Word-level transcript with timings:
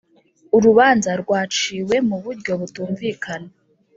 Urubanza 0.55 1.11
rwaciwe 1.21 1.95
mu 2.07 2.17
buryo 2.23 2.51
butumvikana 2.61 3.49